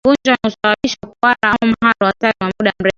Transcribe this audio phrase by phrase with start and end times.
[0.05, 2.89] Magonjwa yanayosababisha kuhara au mharo hatari wa muda mrefu